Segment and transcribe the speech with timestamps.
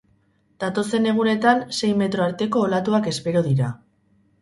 [0.63, 3.73] Datozen egunetan sei metro arteko olatuak espero dira.